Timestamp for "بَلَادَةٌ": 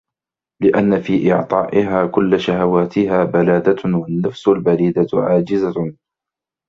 3.23-3.75